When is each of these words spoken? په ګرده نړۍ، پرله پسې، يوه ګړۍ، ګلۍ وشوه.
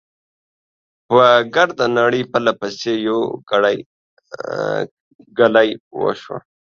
په 1.07 1.21
ګرده 1.55 1.85
نړۍ، 1.99 2.21
پرله 2.31 2.53
پسې، 2.59 2.93
يوه 3.07 3.25
ګړۍ، 3.49 3.77
ګلۍ 5.37 5.69
وشوه. 6.01 6.37